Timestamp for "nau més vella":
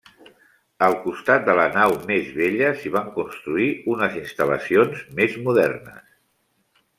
1.75-2.71